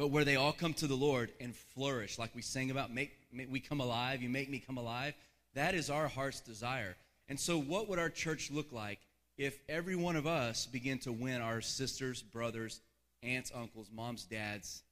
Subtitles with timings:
[0.00, 3.18] but where they all come to the Lord and flourish, like we sang about, make,
[3.30, 5.12] make we come alive, you make me come alive.
[5.52, 6.96] That is our heart's desire.
[7.28, 8.98] And so, what would our church look like
[9.36, 12.80] if every one of us began to win our sisters, brothers,
[13.22, 14.84] aunts, uncles, moms, dads,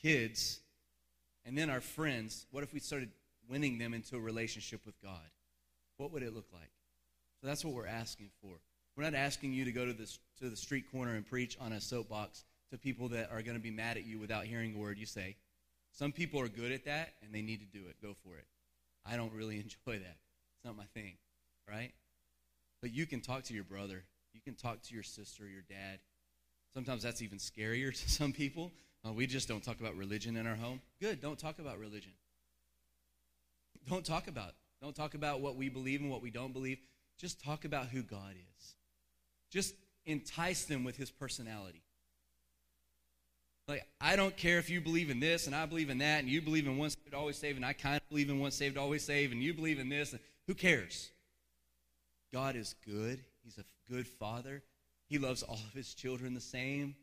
[0.00, 0.60] kids,
[1.44, 2.46] and then our friends?
[2.52, 3.10] What if we started
[3.50, 5.30] winning them into a relationship with God?
[5.96, 6.70] What would it look like?
[7.40, 8.52] So that's what we're asking for.
[8.96, 10.06] We're not asking you to go to the,
[10.38, 12.44] to the street corner and preach on a soapbox
[12.74, 15.06] to people that are going to be mad at you without hearing a word you
[15.06, 15.36] say.
[15.92, 17.94] Some people are good at that and they need to do it.
[18.02, 18.46] Go for it.
[19.06, 20.16] I don't really enjoy that.
[20.56, 21.14] It's not my thing,
[21.70, 21.92] right?
[22.82, 24.02] But you can talk to your brother.
[24.32, 26.00] You can talk to your sister, your dad.
[26.74, 28.72] Sometimes that's even scarier to some people.
[29.06, 30.80] Uh, we just don't talk about religion in our home.
[31.00, 32.12] Good, don't talk about religion.
[33.88, 34.54] Don't talk about.
[34.82, 36.78] Don't talk about what we believe and what we don't believe.
[37.18, 38.74] Just talk about who God is.
[39.50, 39.74] Just
[40.06, 41.83] entice them with his personality.
[43.66, 46.28] Like, I don't care if you believe in this and I believe in that, and
[46.28, 48.76] you believe in once saved, always saved, and I kind of believe in once saved,
[48.76, 50.14] always saved, and you believe in this.
[50.46, 51.10] Who cares?
[52.32, 53.20] God is good.
[53.42, 54.62] He's a good father.
[55.08, 56.94] He loves all of his children the same.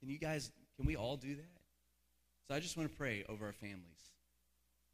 [0.00, 1.60] Can you guys, can we all do that?
[2.48, 3.84] So I just want to pray over our families.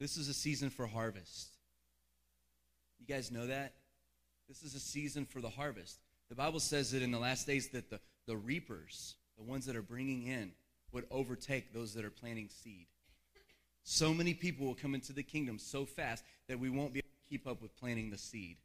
[0.01, 1.51] This is a season for harvest.
[2.99, 3.75] You guys know that?
[4.49, 6.01] This is a season for the harvest.
[6.29, 9.77] The Bible says that in the last days that the, the reapers, the ones that
[9.77, 10.53] are bringing in,
[10.97, 12.87] would overtake those that are planting seed.
[13.85, 17.09] So many people will come into the kingdom so fast that we won't be able
[17.23, 18.57] to keep up with planting the seed.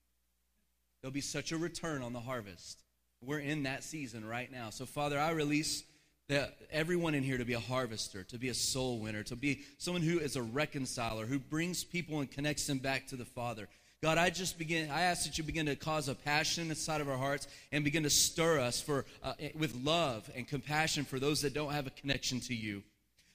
[1.01, 2.79] There'll be such a return on the harvest.
[3.21, 4.69] We're in that season right now.
[4.69, 5.83] So, Father, I release
[6.29, 9.63] the, everyone in here to be a harvester, to be a soul winner, to be
[9.77, 13.67] someone who is a reconciler, who brings people and connects them back to the Father.
[14.01, 17.09] God, I just begin, I ask that you begin to cause a passion inside of
[17.09, 21.41] our hearts and begin to stir us for, uh, with love and compassion for those
[21.41, 22.81] that don't have a connection to you.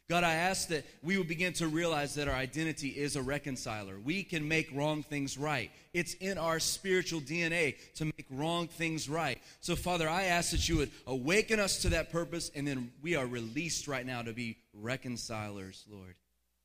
[0.09, 3.97] God, I ask that we will begin to realize that our identity is a reconciler.
[4.01, 5.71] We can make wrong things right.
[5.95, 9.41] It's in our spiritual DNA to make wrong things right.
[9.61, 13.15] So, Father, I ask that you would awaken us to that purpose, and then we
[13.15, 16.17] are released right now to be reconcilers, Lord.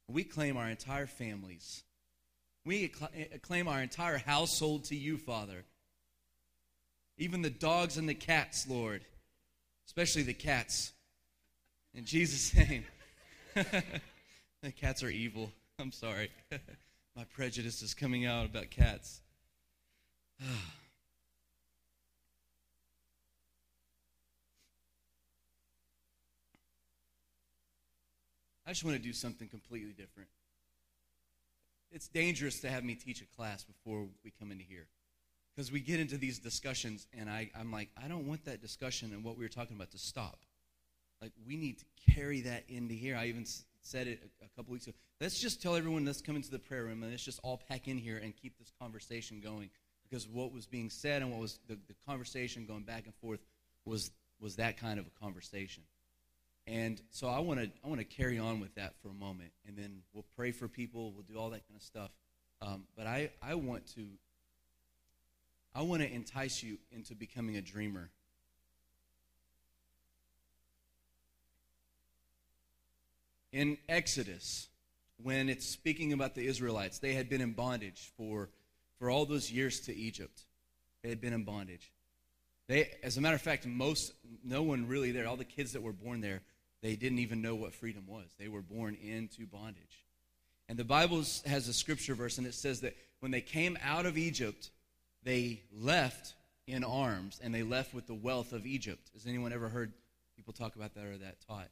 [0.08, 1.84] We claim our entire families
[2.66, 5.64] we eh, acclaim our entire household to you, Father.
[7.18, 9.04] Even the dogs and the cats, Lord,
[9.88, 10.92] especially the cats.
[11.94, 12.86] In Jesus' name.
[13.54, 15.52] the cats are evil.
[15.80, 16.30] I'm sorry.
[17.16, 19.22] My prejudice is coming out about cats.
[28.66, 30.30] I just want to do something completely different
[32.02, 34.88] it's dangerous to have me teach a class before we come into here.
[35.56, 39.12] Because we get into these discussions and I, i'm like i don't want that discussion
[39.14, 40.40] and what we were talking about to stop.
[41.22, 43.16] Like we need to carry that into here.
[43.16, 43.46] I even
[43.84, 44.96] said it a, a couple weeks ago.
[45.20, 47.88] Let's just tell everyone let's come into the prayer room and let's just all pack
[47.88, 49.70] in here and keep this conversation going.
[50.10, 53.42] Because what was being said and what was the, the conversation going back and forth
[53.86, 55.84] was was that kind of a conversation
[56.68, 59.52] and so I want to I want to carry on with that for a moment,
[59.68, 61.12] and then we'll pray for people.
[61.12, 62.12] We'll do all that kind of stuff.
[62.62, 64.06] Um, but I I want to
[65.74, 68.10] I want to entice you into becoming a dreamer.
[73.52, 74.70] In Exodus,
[75.22, 78.50] when it's speaking about the Israelites, they had been in bondage for
[79.00, 80.44] for all those years to Egypt.
[81.02, 81.92] They had been in bondage.
[82.72, 85.28] They, as a matter of fact, most no one really there.
[85.28, 86.42] All the kids that were born there
[86.82, 88.26] they didn't even know what freedom was.
[88.40, 90.06] They were born into bondage.
[90.68, 94.06] And the Bible has a scripture verse, and it says that when they came out
[94.06, 94.72] of Egypt,
[95.24, 96.34] they left
[96.66, 99.12] in arms and they left with the wealth of Egypt.
[99.14, 99.94] Has anyone ever heard
[100.36, 101.70] people talk about that or that taught?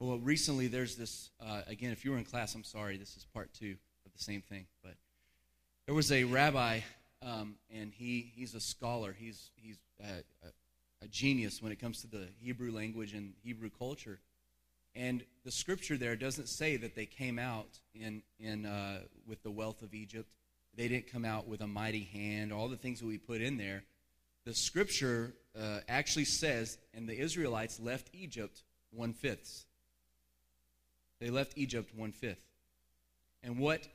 [0.00, 3.26] Well, recently there's this, uh, again, if you were in class, I'm sorry, this is
[3.34, 3.76] part two
[4.06, 4.66] of the same thing.
[4.82, 4.94] But
[5.86, 6.80] there was a rabbi,
[7.22, 9.14] um, and he, he's a scholar.
[9.18, 13.70] He's, he's a, a, a genius when it comes to the Hebrew language and Hebrew
[13.70, 14.20] culture.
[14.94, 19.50] And the scripture there doesn't say that they came out in, in, uh, with the
[19.50, 20.28] wealth of Egypt.
[20.76, 23.56] They didn't come out with a mighty hand, all the things that we put in
[23.58, 23.84] there.
[24.44, 29.66] The scripture uh, actually says, and the Israelites left Egypt one fifth.
[31.20, 32.40] They left Egypt one fifth.
[33.42, 33.86] And what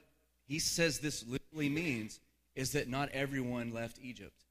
[0.45, 2.19] he says this literally means
[2.55, 4.43] is that not everyone left Egypt.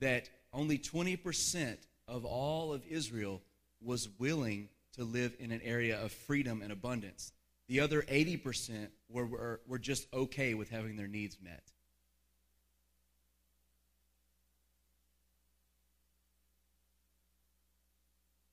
[0.00, 1.76] That only 20%
[2.08, 3.42] of all of Israel
[3.82, 7.32] was willing to live in an area of freedom and abundance.
[7.68, 11.62] The other 80% were, were, were just okay with having their needs met.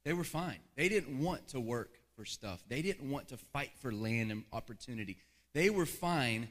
[0.03, 0.59] They were fine.
[0.75, 2.63] They didn't want to work for stuff.
[2.69, 5.17] They didn't want to fight for land and opportunity.
[5.53, 6.47] They were fine.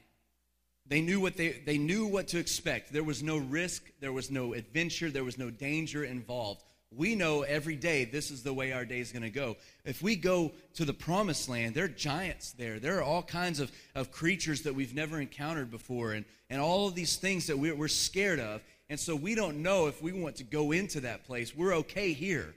[0.88, 2.92] They knew what they they knew what to expect.
[2.92, 6.62] There was no risk, there was no adventure, there was no danger involved.
[6.94, 9.56] We know every day this is the way our day is going to go.
[9.84, 12.78] If we go to the promised land, there are giants there.
[12.78, 16.86] There are all kinds of, of creatures that we've never encountered before, and, and all
[16.86, 18.62] of these things that we're, we're scared of.
[18.88, 21.54] And so we don't know if we want to go into that place.
[21.56, 22.54] We're okay here.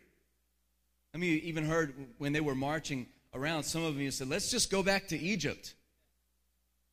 [1.14, 4.70] I mean, even heard when they were marching around, some of them said, let's just
[4.70, 5.74] go back to Egypt.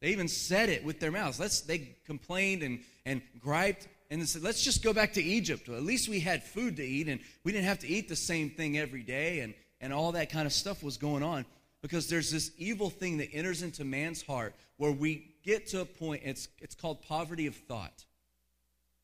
[0.01, 1.41] They even said it with their mouths.
[1.41, 5.69] Let's, they complained and, and griped and said, let's just go back to Egypt.
[5.69, 8.17] Well, at least we had food to eat and we didn't have to eat the
[8.17, 11.45] same thing every day and, and all that kind of stuff was going on
[11.83, 15.85] because there's this evil thing that enters into man's heart where we get to a
[15.85, 18.05] point, it's, it's called poverty of thought,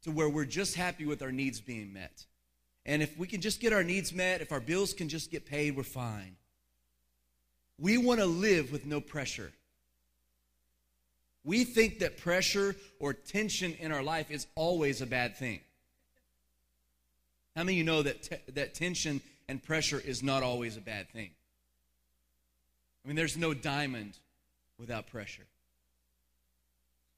[0.02, 2.26] to where we're just happy with our needs being met.
[2.84, 5.46] And if we can just get our needs met, if our bills can just get
[5.46, 6.36] paid, we're fine.
[7.78, 9.52] We want to live with no pressure.
[11.44, 15.60] We think that pressure or tension in our life is always a bad thing.
[17.56, 20.80] How many of you know that, te- that tension and pressure is not always a
[20.80, 21.30] bad thing?
[23.04, 24.16] I mean, there's no diamond
[24.78, 25.46] without pressure.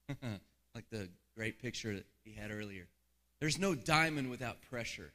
[0.75, 2.87] like the great picture that he had earlier.
[3.41, 5.13] There's no diamond without pressure.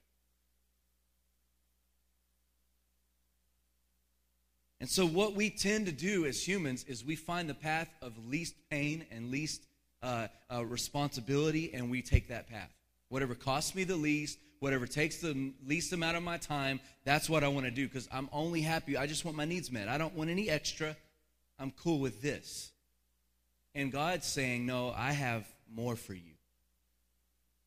[4.79, 8.13] And so, what we tend to do as humans is we find the path of
[8.29, 9.65] least pain and least
[10.01, 12.73] uh, uh, responsibility, and we take that path.
[13.09, 17.43] Whatever costs me the least, whatever takes the least amount of my time, that's what
[17.43, 18.95] I want to do because I'm only happy.
[18.95, 19.89] I just want my needs met.
[19.89, 20.95] I don't want any extra.
[21.57, 22.71] I'm cool with this.
[23.75, 26.33] And God's saying, No, I have more for you.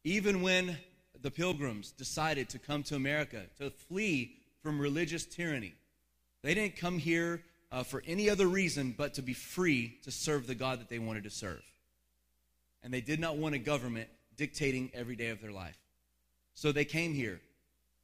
[0.05, 0.79] Even when
[1.21, 5.75] the pilgrims decided to come to America to flee from religious tyranny,
[6.43, 10.47] they didn't come here uh, for any other reason but to be free to serve
[10.47, 11.63] the God that they wanted to serve.
[12.83, 15.79] And they did not want a government dictating every day of their life.
[16.55, 17.41] So they came here.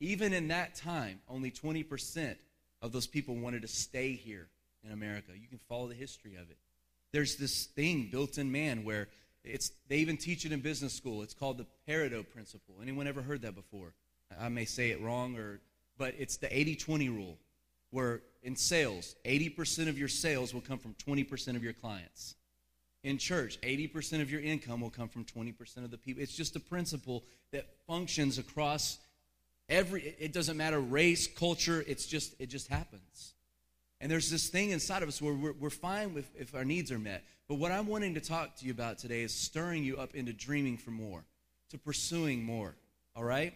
[0.00, 2.36] Even in that time, only 20%
[2.80, 4.46] of those people wanted to stay here
[4.84, 5.32] in America.
[5.34, 6.56] You can follow the history of it.
[7.12, 9.08] There's this thing built in man where
[9.44, 11.22] it's they even teach it in business school.
[11.22, 12.76] It's called the Pareto principle.
[12.82, 13.94] Anyone ever heard that before?
[14.38, 15.60] I may say it wrong or
[15.96, 17.38] but it's the 80-20 rule
[17.90, 22.34] where in sales, 80% of your sales will come from 20% of your clients.
[23.04, 26.22] In church, 80% of your income will come from 20% of the people.
[26.22, 28.98] It's just a principle that functions across
[29.68, 33.34] every it doesn't matter race, culture, it's just it just happens.
[34.00, 36.92] And there's this thing inside of us where we're, we're fine with if our needs
[36.92, 37.24] are met.
[37.48, 40.32] But what I'm wanting to talk to you about today is stirring you up into
[40.32, 41.24] dreaming for more,
[41.70, 42.76] to pursuing more.
[43.16, 43.54] All right?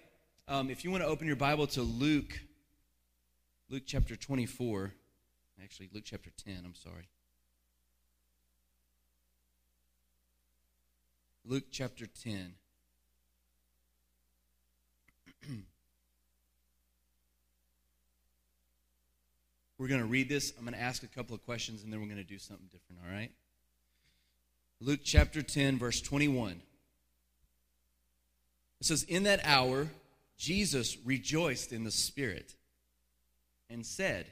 [0.48, 2.40] Um, if you want to open your Bible to Luke
[3.72, 4.92] Luke chapter 24.
[5.64, 7.08] Actually, Luke chapter 10, I'm sorry.
[11.46, 12.52] Luke chapter 10.
[19.78, 20.52] we're going to read this.
[20.58, 22.68] I'm going to ask a couple of questions and then we're going to do something
[22.70, 23.30] different, all right?
[24.80, 26.60] Luke chapter 10, verse 21.
[28.82, 29.88] It says, In that hour,
[30.36, 32.54] Jesus rejoiced in the Spirit
[33.72, 34.26] and said,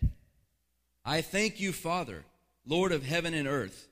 [1.04, 2.24] I thank you, Father,
[2.66, 3.88] Lord of heaven and earth.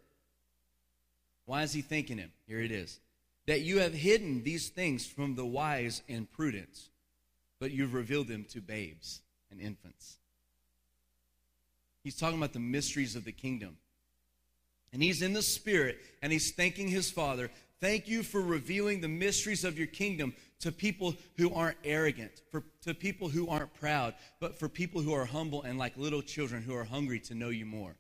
[1.47, 2.31] Why is he thanking him?
[2.47, 3.01] Here it is.
[3.47, 6.79] That you have hidden these things from the wise and prudent,
[7.59, 10.19] but you've revealed them to babes and infants.
[12.05, 13.79] He's talking about the mysteries of the kingdom.
[14.93, 17.51] And he's in the spirit and he's thanking his father.
[17.81, 22.65] Thank you for revealing the mysteries of your kingdom to people who aren't arrogant, for,
[22.83, 26.63] to people who aren't proud, but for people who are humble and like little children
[26.63, 27.95] who are hungry to know you more.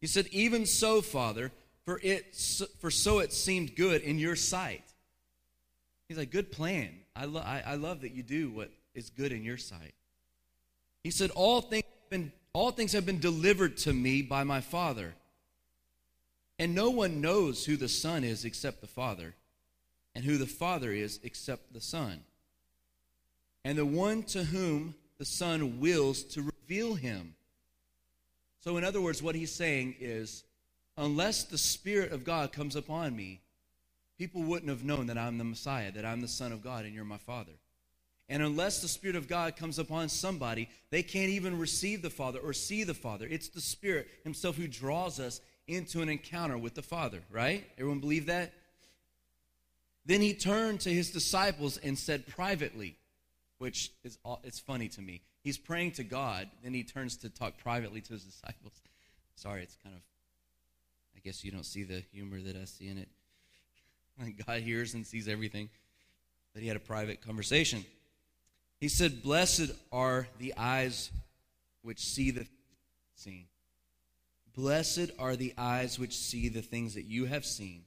[0.00, 1.50] He said, Even so, Father,
[1.84, 2.36] for, it,
[2.78, 4.84] for so it seemed good in your sight.
[6.08, 6.90] He's like, Good plan.
[7.16, 9.94] I, lo- I, I love that you do what is good in your sight.
[11.02, 14.60] He said, All things, have been, all things have been delivered to me by my
[14.60, 15.14] Father.
[16.60, 19.34] And no one knows who the Son is except the Father,
[20.14, 22.20] and who the Father is except the Son.
[23.64, 27.34] And the one to whom the Son wills to reveal him.
[28.58, 30.44] So, in other words, what he's saying is
[30.98, 33.40] unless the Spirit of God comes upon me,
[34.18, 36.94] people wouldn't have known that I'm the Messiah, that I'm the Son of God, and
[36.94, 37.52] you're my Father.
[38.28, 42.38] And unless the Spirit of God comes upon somebody, they can't even receive the Father
[42.38, 43.26] or see the Father.
[43.28, 45.40] It's the Spirit Himself who draws us
[45.70, 47.64] into an encounter with the Father, right?
[47.78, 48.52] Everyone believe that?
[50.06, 52.96] Then he turned to his disciples and said privately,
[53.58, 55.22] which is it's funny to me.
[55.42, 58.72] He's praying to God, then he turns to talk privately to his disciples.
[59.34, 60.02] Sorry, it's kind of
[61.16, 63.08] I guess you don't see the humor that I see in it.
[64.46, 65.68] God hears and sees everything.
[66.54, 67.84] But he had a private conversation.
[68.80, 71.10] He said, Blessed are the eyes
[71.82, 72.46] which see the
[73.14, 73.44] seen.
[74.60, 77.84] Blessed are the eyes which see the things that you have seen.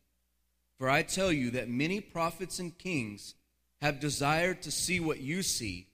[0.80, 3.36] For I tell you that many prophets and kings
[3.80, 5.86] have desired to see what you see,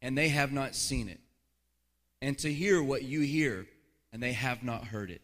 [0.00, 1.20] and they have not seen it,
[2.22, 3.66] and to hear what you hear,
[4.14, 5.20] and they have not heard it.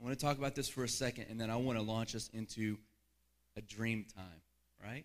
[0.00, 2.14] I want to talk about this for a second, and then I want to launch
[2.14, 2.78] us into
[3.54, 4.40] a dream time,
[4.82, 5.04] right?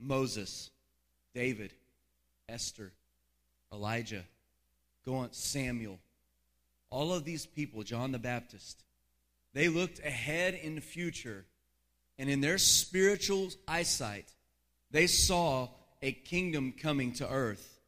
[0.00, 0.72] Moses,
[1.36, 1.72] David,
[2.48, 2.90] Esther,
[3.72, 4.24] Elijah,
[5.04, 5.98] go on, Samuel.
[6.90, 8.82] All of these people, John the Baptist,
[9.52, 11.44] they looked ahead in the future,
[12.18, 14.32] and in their spiritual eyesight,
[14.90, 15.68] they saw
[16.02, 17.80] a kingdom coming to earth.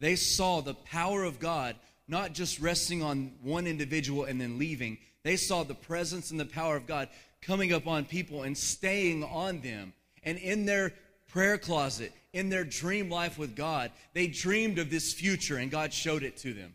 [0.00, 1.76] They saw the power of God
[2.08, 4.98] not just resting on one individual and then leaving.
[5.22, 7.08] They saw the presence and the power of God
[7.40, 9.92] coming up on people and staying on them.
[10.24, 10.92] And in their
[11.32, 15.92] prayer closet, in their dream life with God, they dreamed of this future and God
[15.92, 16.74] showed it to them.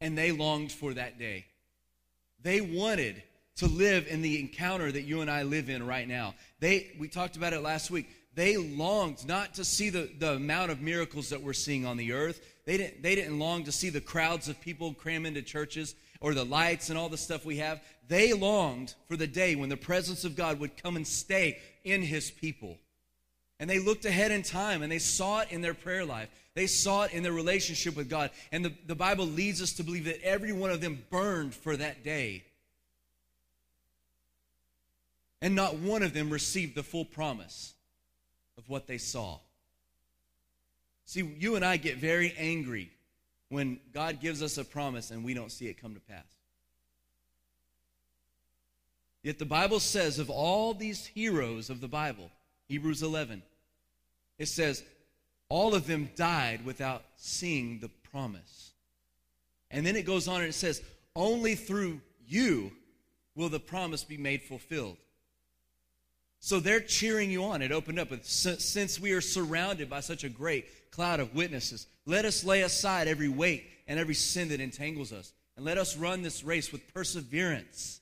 [0.00, 1.46] And they longed for that day.
[2.42, 3.22] They wanted
[3.56, 6.34] to live in the encounter that you and I live in right now.
[6.60, 8.08] They we talked about it last week.
[8.34, 12.12] They longed not to see the, the amount of miracles that we're seeing on the
[12.12, 12.40] earth.
[12.66, 16.34] They didn't, they didn't long to see the crowds of people cram into churches or
[16.34, 17.80] the lights and all the stuff we have.
[18.08, 22.02] They longed for the day when the presence of God would come and stay in
[22.02, 22.78] his people.
[23.58, 26.28] And they looked ahead in time and they saw it in their prayer life.
[26.54, 28.30] They saw it in their relationship with God.
[28.52, 31.76] And the, the Bible leads us to believe that every one of them burned for
[31.76, 32.44] that day.
[35.42, 37.74] And not one of them received the full promise
[38.56, 39.38] of what they saw.
[41.04, 42.90] See, you and I get very angry
[43.48, 46.24] when God gives us a promise and we don't see it come to pass.
[49.22, 52.30] Yet the Bible says of all these heroes of the Bible,
[52.68, 53.42] Hebrews 11,
[54.38, 54.84] it says,
[55.48, 58.72] all of them died without seeing the promise.
[59.70, 60.82] And then it goes on and it says,
[61.14, 62.72] only through you
[63.34, 64.96] will the promise be made fulfilled.
[66.40, 67.62] So they're cheering you on.
[67.62, 71.86] It opened up with, since we are surrounded by such a great cloud of witnesses,
[72.06, 75.96] let us lay aside every weight and every sin that entangles us, and let us
[75.96, 78.00] run this race with perseverance.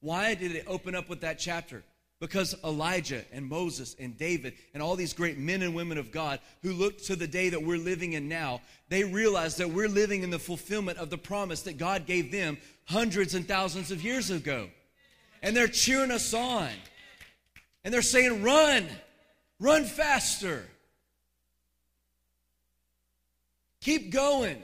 [0.00, 1.82] Why did it open up with that chapter?
[2.20, 6.40] Because Elijah and Moses and David and all these great men and women of God
[6.62, 10.22] who looked to the day that we're living in now, they realized that we're living
[10.22, 14.30] in the fulfillment of the promise that God gave them hundreds and thousands of years
[14.30, 14.68] ago.
[15.42, 16.70] And they're cheering us on.
[17.82, 18.86] And they're saying, run,
[19.60, 20.66] run faster.
[23.84, 24.62] Keep going.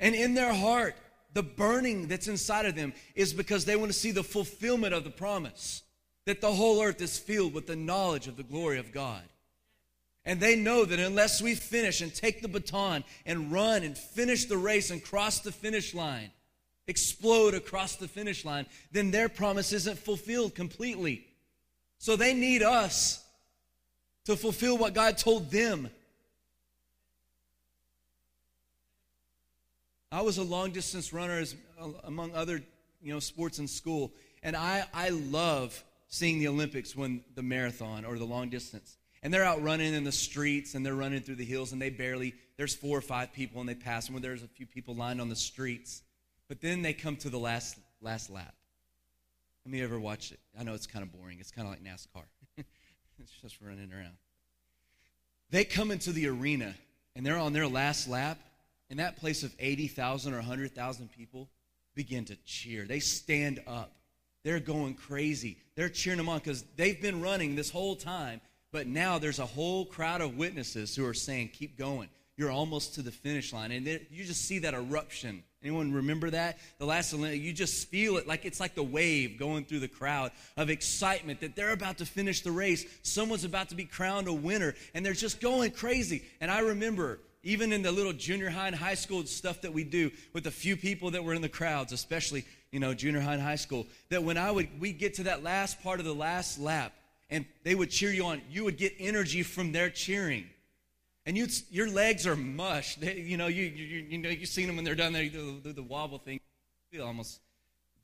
[0.00, 0.96] And in their heart,
[1.34, 5.04] the burning that's inside of them is because they want to see the fulfillment of
[5.04, 5.82] the promise
[6.24, 9.22] that the whole earth is filled with the knowledge of the glory of God.
[10.24, 14.46] And they know that unless we finish and take the baton and run and finish
[14.46, 16.32] the race and cross the finish line,
[16.88, 21.24] explode across the finish line, then their promise isn't fulfilled completely.
[21.98, 23.24] So they need us
[24.24, 25.88] to fulfill what God told them.
[30.16, 32.62] I was a long distance runner as, uh, among other
[33.02, 38.06] you know sports in school, and I, I love seeing the Olympics when the marathon
[38.06, 38.96] or the long distance.
[39.22, 41.90] And they're out running in the streets and they're running through the hills and they
[41.90, 44.94] barely, there's four or five people and they pass them where there's a few people
[44.94, 46.00] lined on the streets.
[46.48, 48.54] But then they come to the last, last lap.
[49.66, 50.40] Have you ever watched it?
[50.58, 51.40] I know it's kind of boring.
[51.40, 52.24] It's kind of like NASCAR.
[52.56, 54.16] it's just running around.
[55.50, 56.74] They come into the arena
[57.14, 58.38] and they're on their last lap,
[58.90, 61.48] and that place of 80,000 or 100,000 people
[61.94, 62.84] begin to cheer.
[62.84, 63.92] They stand up.
[64.44, 65.58] They're going crazy.
[65.74, 68.40] They're cheering them on because they've been running this whole time,
[68.72, 72.08] but now there's a whole crowd of witnesses who are saying, Keep going.
[72.36, 73.72] You're almost to the finish line.
[73.72, 76.58] And you just see that eruption Anyone remember that?
[76.78, 79.88] The last Olympic, you just feel it like it's like the wave going through the
[79.88, 82.86] crowd of excitement that they're about to finish the race.
[83.02, 86.22] Someone's about to be crowned a winner, and they're just going crazy.
[86.40, 89.84] And I remember even in the little junior high and high school stuff that we
[89.84, 93.34] do with a few people that were in the crowds, especially you know junior high
[93.34, 96.14] and high school, that when I would we get to that last part of the
[96.14, 96.92] last lap,
[97.30, 100.46] and they would cheer you on, you would get energy from their cheering
[101.26, 102.94] and you, your legs are mush.
[102.94, 105.24] They, you know, you, you, you know, you've seen them when they're done there.
[105.24, 106.40] You do, do the wobble thing.
[106.92, 107.40] We almost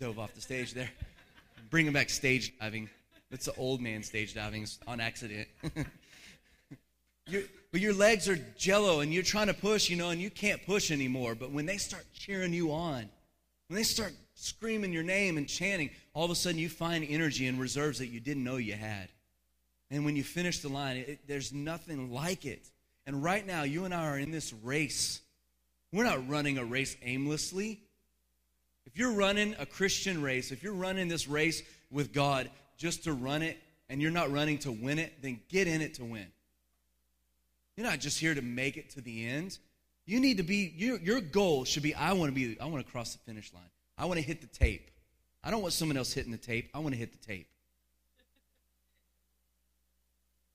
[0.00, 0.90] dove off the stage there.
[1.70, 2.90] Bringing back stage diving.
[3.30, 5.46] It's an old man stage diving on accident.
[7.26, 10.64] but your legs are jello and you're trying to push, you know, and you can't
[10.67, 11.35] push anymore.
[11.35, 13.09] But when they start cheering you on,
[13.69, 17.47] when they start screaming your name and chanting, all of a sudden you find energy
[17.47, 19.09] and reserves that you didn't know you had.
[19.91, 22.69] And when you finish the line, it, there's nothing like it.
[23.07, 25.21] And right now, you and I are in this race.
[25.93, 27.81] We're not running a race aimlessly.
[28.87, 33.12] If you're running a Christian race, if you're running this race with God just to
[33.12, 36.26] run it and you're not running to win it, then get in it to win.
[37.76, 39.59] You're not just here to make it to the end.
[40.05, 42.85] You need to be, your, your goal should be I want to be, I want
[42.85, 43.62] to cross the finish line.
[43.97, 44.91] I want to hit the tape.
[45.45, 46.71] I don't want someone else hitting the tape.
[46.75, 47.49] I want to hit the tape.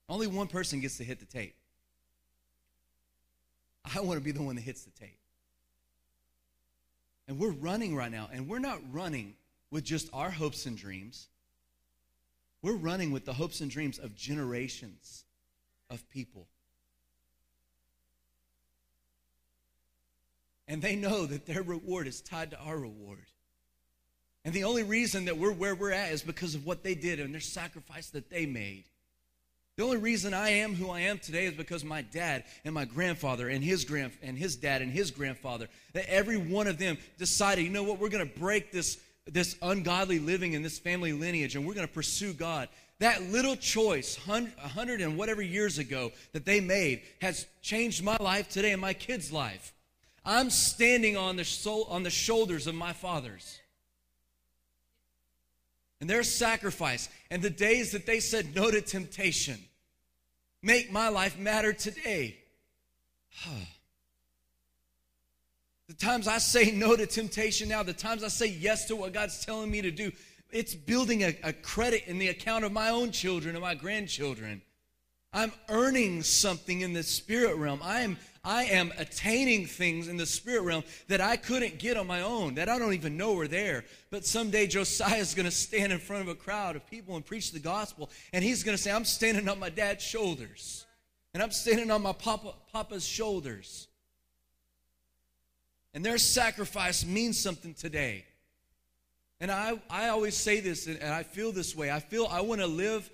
[0.10, 1.56] Only one person gets to hit the tape.
[3.96, 5.20] I want to be the one that hits the tape.
[7.28, 9.36] And we're running right now, and we're not running
[9.70, 11.28] with just our hopes and dreams.
[12.62, 15.26] We're running with the hopes and dreams of generations
[15.90, 16.48] of people.
[20.68, 23.26] And they know that their reward is tied to our reward.
[24.44, 27.20] And the only reason that we're where we're at is because of what they did
[27.20, 28.86] and their sacrifice that they made.
[29.78, 32.86] The only reason I am who I am today is because my dad and my
[32.86, 36.98] grandfather and his grand and his dad and his grandfather, that every one of them
[37.20, 41.14] decided, you know what, we're going to break this this ungodly living in this family
[41.14, 42.70] lineage and we're going to pursue God.
[43.00, 48.50] That little choice, hundred and whatever years ago that they made, has changed my life
[48.50, 49.74] today and my kids' life.
[50.28, 53.62] I'm standing on the soul, on the shoulders of my fathers
[56.02, 59.58] and their sacrifice and the days that they said no to temptation
[60.62, 62.38] make my life matter today.
[65.88, 69.14] the times I say no to temptation now, the times I say yes to what
[69.14, 70.12] God's telling me to do,
[70.52, 74.62] it's building a, a credit in the account of my own children and my grandchildren.
[75.38, 77.80] I'm earning something in the spirit realm.
[77.84, 82.08] I am I am attaining things in the spirit realm that I couldn't get on
[82.08, 83.84] my own, that I don't even know are there.
[84.10, 87.26] But someday Josiah is going to stand in front of a crowd of people and
[87.26, 90.88] preach the gospel, and he's going to say, I'm standing on my dad's shoulders,
[91.36, 93.90] and I'm standing on my papa, papa's shoulders.
[95.94, 98.26] And their sacrifice means something today.
[99.40, 101.92] And I, I always say this, and I feel this way.
[101.92, 103.08] I feel I want to live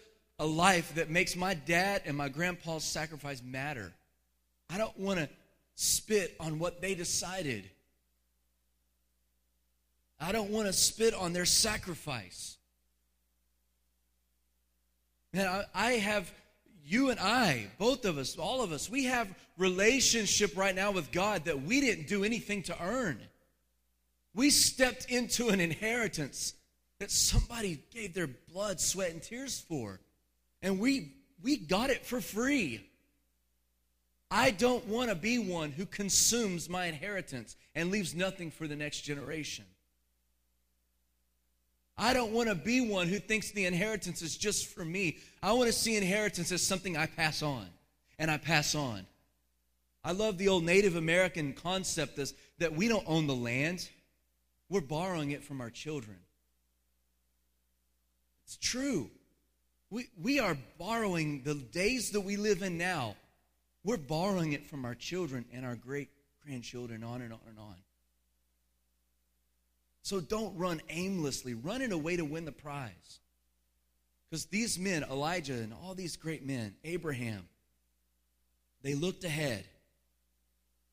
[0.43, 3.93] a life that makes my dad and my grandpa's sacrifice matter.
[4.69, 5.29] I don't want to
[5.75, 7.69] spit on what they decided.
[10.19, 12.57] I don't want to spit on their sacrifice.
[15.31, 16.29] Man, I, I have
[16.85, 21.13] you and I, both of us, all of us, we have relationship right now with
[21.13, 23.17] God that we didn't do anything to earn.
[24.35, 26.53] We stepped into an inheritance
[26.99, 30.01] that somebody gave their blood, sweat, and tears for.
[30.63, 32.89] And we we got it for free.
[34.31, 38.75] I don't want to be one who consumes my inheritance and leaves nothing for the
[38.75, 39.65] next generation.
[41.95, 45.19] I don't want to be one who thinks the inheritance is just for me.
[45.43, 47.67] I want to see inheritance as something I pass on
[48.17, 49.05] and I pass on.
[50.03, 53.87] I love the old Native American concept is that we don't own the land,
[54.67, 56.17] we're borrowing it from our children.
[58.45, 59.11] It's true.
[59.93, 63.15] We, we are borrowing the days that we live in now
[63.83, 66.09] we're borrowing it from our children and our great
[66.45, 67.75] grandchildren, on and on and on.
[70.01, 71.53] So don't run aimlessly.
[71.53, 73.19] Run in a way to win the prize.
[74.29, 77.47] Because these men, Elijah and all these great men, Abraham,
[78.81, 79.65] they looked ahead.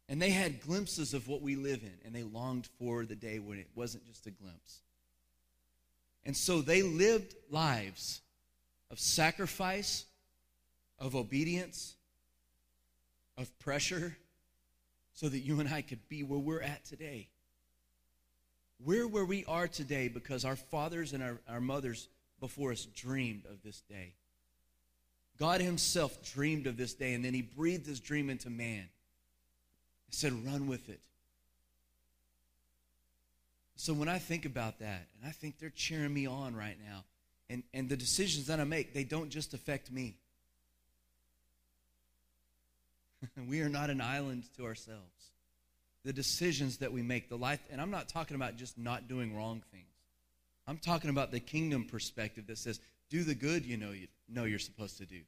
[0.09, 1.95] And they had glimpses of what we live in.
[2.05, 4.81] And they longed for the day when it wasn't just a glimpse.
[6.25, 8.21] And so they lived lives
[8.91, 10.05] of sacrifice,
[10.99, 11.95] of obedience,
[13.39, 14.17] of pressure
[15.15, 17.29] so that you and I could be where we're at today.
[18.85, 22.09] We're where we are today because our fathers and our, our mothers
[22.41, 24.15] before us dreamed of this day.
[25.39, 28.89] God Himself dreamed of this day, and then He breathed His dream into man.
[30.07, 31.01] He said, Run with it.
[33.77, 37.05] So when I think about that, and I think they're cheering me on right now,
[37.51, 40.15] and, and the decisions that I make, they don't just affect me.
[43.49, 45.03] we are not an island to ourselves.
[46.05, 49.37] The decisions that we make, the life, and I'm not talking about just not doing
[49.37, 49.85] wrong things.
[50.67, 52.79] I'm talking about the kingdom perspective that says,
[53.11, 55.21] do the good you know you know you're supposed to do.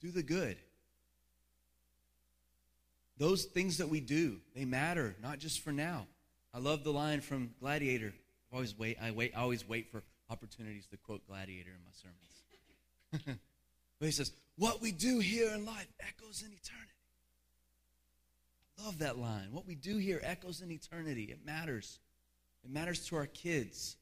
[0.00, 0.56] Do the good.
[3.16, 6.08] Those things that we do, they matter, not just for now.
[6.52, 8.12] I love the line from Gladiator.
[8.54, 8.98] I always wait.
[9.02, 9.32] I wait.
[9.36, 13.40] I always wait for opportunities to quote Gladiator in my sermons.
[13.98, 16.92] but he says, "What we do here in life echoes in eternity."
[18.78, 19.48] I love that line.
[19.50, 21.24] What we do here echoes in eternity.
[21.24, 21.98] It matters.
[22.64, 23.96] It matters to our kids.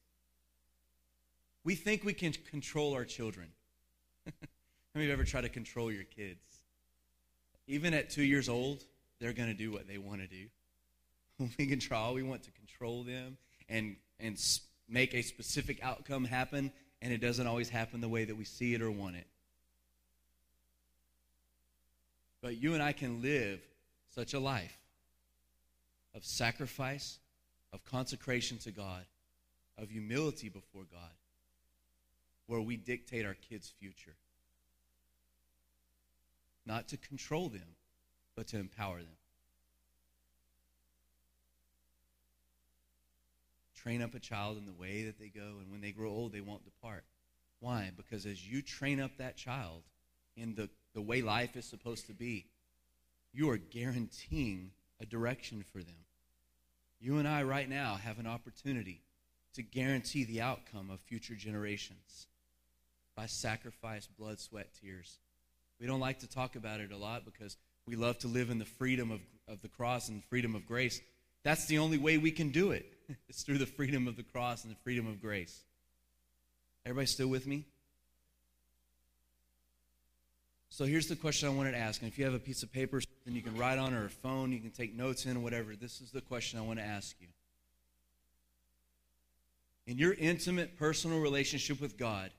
[1.63, 3.47] We think we can control our children.
[4.25, 4.33] How
[4.93, 6.39] many of you ever try to control your kids?
[7.65, 8.83] Even at two years old,
[9.19, 11.49] they're going to do what they want to do.
[11.57, 13.37] we can try all we want to control them
[13.69, 14.37] and, and
[14.87, 16.71] make a specific outcome happen,
[17.01, 19.27] and it doesn't always happen the way that we see it or want it.
[22.41, 23.61] But you and I can live
[24.13, 24.77] such a life
[26.13, 27.19] of sacrifice,
[27.71, 29.05] of consecration to God,
[29.77, 31.11] of humility before God,
[32.47, 34.15] where we dictate our kids' future.
[36.65, 37.75] Not to control them,
[38.35, 39.17] but to empower them.
[43.83, 46.31] Train up a child in the way that they go, and when they grow old,
[46.31, 47.03] they won't depart.
[47.59, 47.91] Why?
[47.97, 49.83] Because as you train up that child
[50.37, 52.45] in the, the way life is supposed to be,
[53.33, 56.05] you are guaranteeing a direction for them.
[57.01, 59.01] You and I, right now, have an opportunity
[59.55, 62.27] to guarantee the outcome of future generations
[63.17, 65.17] by sacrifice, blood, sweat, tears.
[65.79, 68.59] We don't like to talk about it a lot because we love to live in
[68.59, 71.01] the freedom of, of the cross and freedom of grace.
[71.43, 72.85] That's the only way we can do it.
[73.29, 75.63] it's through the freedom of the cross and the freedom of grace.
[76.85, 77.65] Everybody still with me?
[80.69, 82.01] So here's the question I wanted to ask.
[82.01, 84.09] And if you have a piece of paper, then you can write on or a
[84.09, 85.75] phone, you can take notes in, whatever.
[85.75, 87.27] This is the question I want to ask you.
[89.85, 92.31] In your intimate personal relationship with God,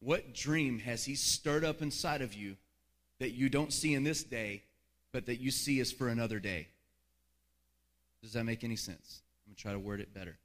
[0.00, 2.56] what dream has He stirred up inside of you
[3.18, 4.62] that you don't see in this day,
[5.12, 6.68] but that you see is for another day?
[8.22, 9.22] Does that make any sense?
[9.46, 10.36] I'm going to try to word it better.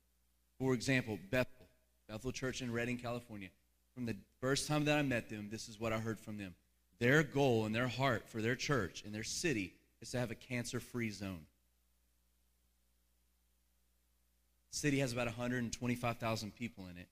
[0.59, 1.67] For example, Bethel,
[2.07, 3.49] Bethel Church in Redding, California.
[3.93, 6.55] From the first time that I met them, this is what I heard from them.
[6.99, 10.35] Their goal and their heart for their church and their city is to have a
[10.35, 11.45] cancer free zone.
[14.71, 17.07] The city has about 125,000 people in it.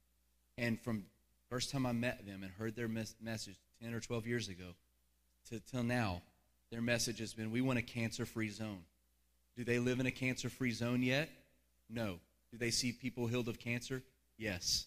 [0.57, 1.05] And from
[1.49, 4.75] first time I met them and heard their mes- message 10 or 12 years ago
[5.49, 6.21] to till now,
[6.71, 8.83] their message has been we want a cancer free zone.
[9.57, 11.29] Do they live in a cancer free zone yet?
[11.89, 12.19] No.
[12.51, 14.01] Do they see people healed of cancer?
[14.37, 14.85] Yes.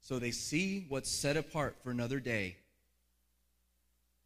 [0.00, 2.56] So they see what's set apart for another day,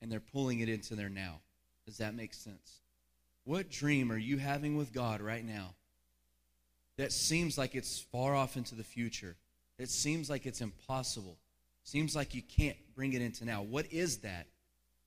[0.03, 1.41] and they're pulling it into their now.
[1.87, 2.81] Does that make sense?
[3.45, 5.75] What dream are you having with God right now
[6.99, 9.37] that seems like it's far off into the future?
[9.79, 11.39] It seems like it's impossible.
[11.83, 13.63] Seems like you can't bring it into now.
[13.63, 14.47] What is that?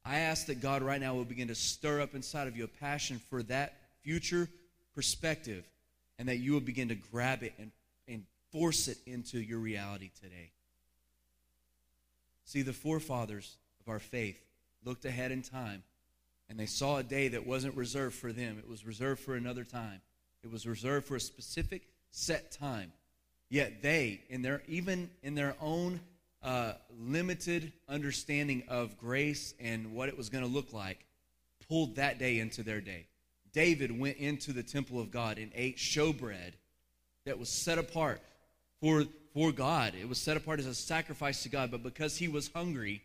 [0.06, 2.68] I ask that God right now will begin to stir up inside of you a
[2.68, 4.50] passion for that future
[4.94, 5.64] perspective
[6.20, 7.72] and that you will begin to grab it and,
[8.08, 10.52] and force it into your reality today.
[12.46, 14.40] See, the forefathers of our faith
[14.84, 15.84] looked ahead in time
[16.50, 18.58] and they saw a day that wasn't reserved for them.
[18.60, 20.02] It was reserved for another time.
[20.44, 22.92] It was reserved for a specific set time.
[23.50, 26.02] Yet they, in their even in their own
[26.44, 31.06] uh, limited understanding of grace and what it was going to look like,
[31.70, 33.08] pulled that day into their day.
[33.54, 36.54] David went into the temple of God and ate showbread
[37.26, 38.22] that was set apart
[38.82, 39.94] for for God.
[40.00, 43.02] It was set apart as a sacrifice to God, but because he was hungry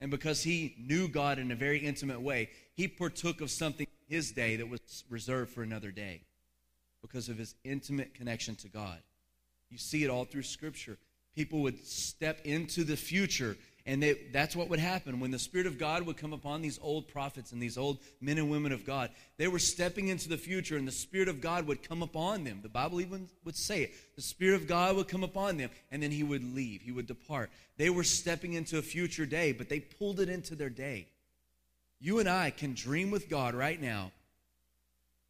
[0.00, 4.32] and because he knew God in a very intimate way, he partook of something his
[4.32, 6.22] day that was reserved for another day
[7.00, 8.98] because of his intimate connection to God.
[9.70, 10.98] You see it all through Scripture.
[11.34, 15.66] People would step into the future and they, that's what would happen when the Spirit
[15.66, 18.84] of God would come upon these old prophets and these old men and women of
[18.84, 19.10] God.
[19.38, 22.60] They were stepping into the future, and the Spirit of God would come upon them.
[22.62, 23.92] The Bible even would say it.
[24.16, 27.06] The Spirit of God would come upon them, and then He would leave, He would
[27.06, 27.50] depart.
[27.78, 31.06] They were stepping into a future day, but they pulled it into their day.
[32.00, 34.12] You and I can dream with God right now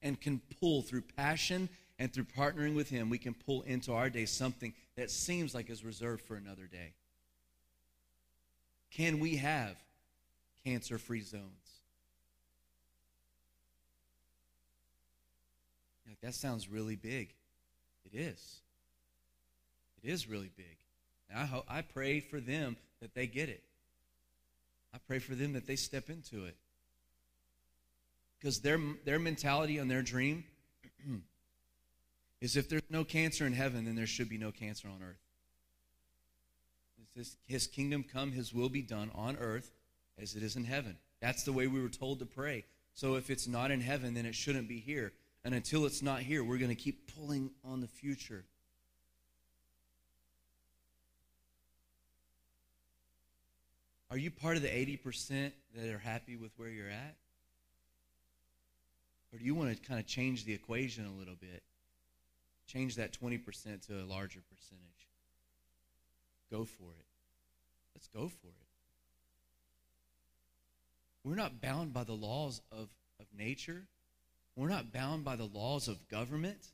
[0.03, 1.69] and can pull through passion
[2.01, 5.71] and through partnering with Him, we can pull into our day something that seems like
[5.71, 6.93] is reserved for another day.
[8.91, 9.75] Can we have
[10.63, 11.43] cancer free zones?
[16.07, 17.33] Like, that sounds really big.
[18.05, 18.61] It is.
[20.05, 20.77] It is really big.
[21.31, 23.63] And I, hope, I pray for them that they get it.
[24.93, 26.57] I pray for them that they step into it.
[28.39, 30.45] Because their, their mentality on their dream
[32.41, 35.21] is if there's no cancer in heaven, then there should be no cancer on earth
[37.47, 39.73] his, kingdom come, his will be done on earth
[40.21, 40.97] as it is in heaven.
[41.21, 42.65] That's the way we were told to pray.
[42.95, 45.13] So if it's not in heaven, then it shouldn't be here.
[45.45, 48.45] And until it's not here, we're going to keep pulling on the future.
[54.11, 57.15] Are you part of the 80% that are happy with where you're at?
[59.33, 61.63] Or do you want to kind of change the equation a little bit?
[62.71, 65.09] Change that 20% to a larger percentage.
[66.53, 67.07] Go for it.
[67.97, 68.55] Let's go for it.
[71.25, 73.83] We're not bound by the laws of, of nature.
[74.55, 76.69] We're not bound by the laws of government.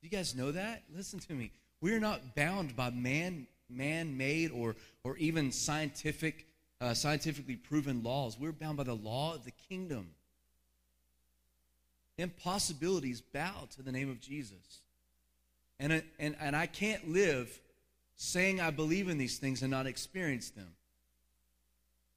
[0.00, 0.84] You guys know that?
[0.94, 1.50] Listen to me.
[1.82, 6.46] We're not bound by man man-made or or even scientific
[6.80, 8.38] uh, scientifically proven laws.
[8.38, 10.10] We're bound by the law of the kingdom.
[12.18, 14.80] Impossibilities bow to the name of Jesus.
[15.78, 17.60] And, and, and I can't live
[18.16, 20.74] saying I believe in these things and not experience them.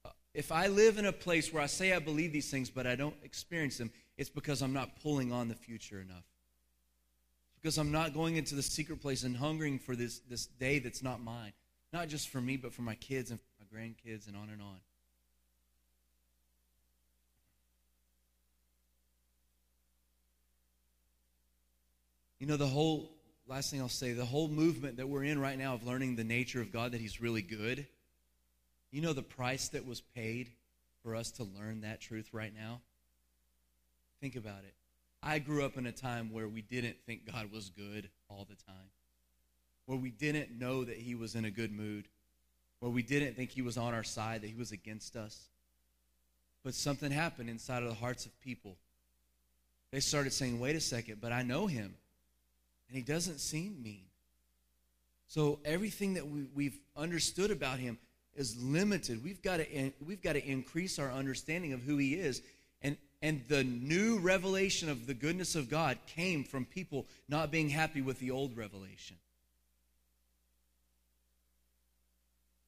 [0.04, 2.86] Uh, if I live in a place where I say I believe these things but
[2.86, 6.26] I don't experience them, it's because I'm not pulling on the future enough.
[7.48, 10.80] It's because I'm not going into the secret place and hungering for this, this day
[10.80, 11.54] that's not mine.
[11.92, 14.78] Not just for me, but for my kids and my grandkids and on and on.
[22.46, 23.10] You know, the whole,
[23.48, 26.24] last thing I'll say, the whole movement that we're in right now of learning the
[26.24, 27.88] nature of God, that He's really good.
[28.92, 30.52] You know the price that was paid
[31.02, 32.82] for us to learn that truth right now?
[34.22, 34.76] Think about it.
[35.24, 38.64] I grew up in a time where we didn't think God was good all the
[38.72, 38.92] time,
[39.88, 42.08] where we didn't know that He was in a good mood,
[42.80, 45.48] where we didn't think He was on our side, that He was against us.
[46.64, 48.76] But something happened inside of the hearts of people.
[49.90, 51.96] They started saying, wait a second, but I know Him,
[52.88, 54.06] and He doesn't seem mean.
[55.28, 57.98] So everything that we, we've understood about Him
[58.36, 59.24] is limited.
[59.24, 62.42] We've got to we've got to increase our understanding of who He is
[62.82, 67.70] And and the new revelation of the goodness of God came from people not being
[67.70, 69.18] happy with the old revelation.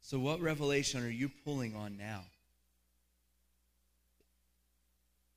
[0.08, 2.24] So, what revelation are you pulling on now?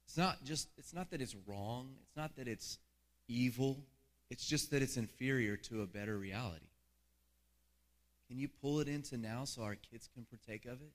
[0.06, 2.78] It's not just, it's not that it's wrong, it's not that it's
[3.26, 3.78] evil,
[4.30, 6.66] it's just that it's inferior to a better reality.
[8.28, 10.92] Can you pull it into now so our kids can partake of it?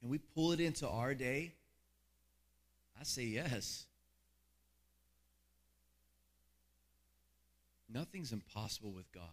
[0.00, 1.52] Can we pull it into our day?
[2.98, 3.86] I say yes.
[7.92, 9.24] Nothing's impossible with God.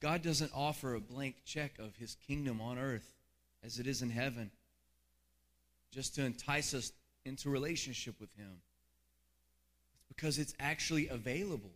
[0.00, 3.10] God doesn't offer a blank check of his kingdom on earth
[3.64, 4.50] as it is in heaven
[5.90, 6.92] just to entice us
[7.28, 8.62] into relationship with him.
[9.94, 11.70] It's because it's actually available.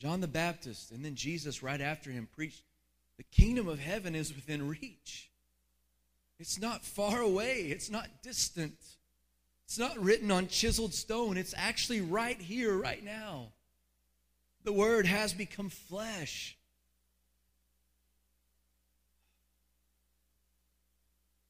[0.00, 2.62] John the Baptist and then Jesus right after him preached
[3.18, 5.30] the kingdom of heaven is within reach.
[6.38, 8.78] It's not far away, it's not distant.
[9.66, 11.36] It's not written on chiseled stone.
[11.36, 13.52] It's actually right here, right now.
[14.64, 16.56] The Word has become flesh.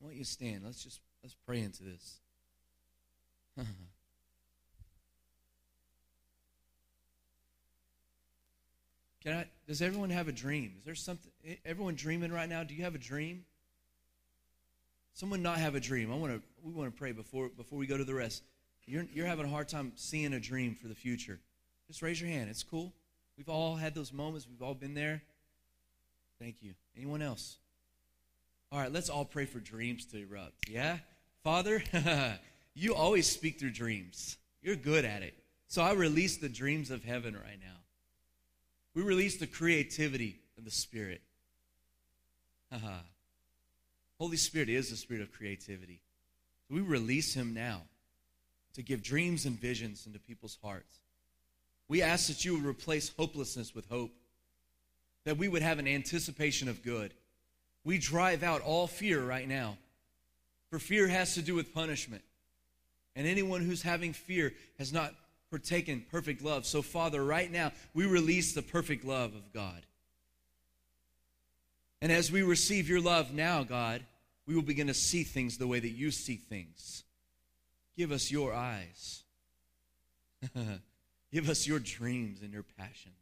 [0.01, 0.63] I want you to stand.
[0.65, 2.21] Let's just let's pray into this.
[9.23, 10.73] Can I, does everyone have a dream?
[10.79, 11.31] Is there something,
[11.65, 12.65] everyone dreaming right now?
[12.65, 13.45] Do you have a dream?
[15.13, 16.11] Someone not have a dream.
[16.11, 18.43] I want to, we want to pray before, before we go to the rest.
[18.87, 21.39] You're, you're having a hard time seeing a dream for the future.
[21.87, 22.49] Just raise your hand.
[22.49, 22.93] It's cool.
[23.37, 24.47] We've all had those moments.
[24.49, 25.23] We've all been there.
[26.41, 26.73] Thank you.
[26.97, 27.59] Anyone else?
[28.73, 30.69] All right, let's all pray for dreams to erupt.
[30.69, 30.99] Yeah?
[31.43, 31.83] Father,
[32.75, 34.37] you always speak through dreams.
[34.63, 35.35] You're good at it.
[35.67, 37.79] So I release the dreams of heaven right now.
[38.95, 41.21] We release the creativity of the Spirit.
[44.19, 46.03] Holy Spirit is the spirit of creativity.
[46.69, 47.83] We release him now
[48.75, 51.01] to give dreams and visions into people's hearts.
[51.89, 54.13] We ask that you would replace hopelessness with hope,
[55.25, 57.15] that we would have an anticipation of good.
[57.85, 59.79] We drive out all fear right now,
[60.71, 62.23] for fear has to do with punishment.
[63.17, 65.15] And anyone who's having fear has not
[65.51, 66.65] partaken perfect love.
[66.65, 69.83] So, Father, right now, we release the perfect love of God.
[72.01, 74.05] And as we receive your love now, God,
[74.47, 77.05] we will begin to see things the way that you see things.
[77.97, 79.23] Give us your eyes.
[81.33, 83.15] Give us your dreams and your passions.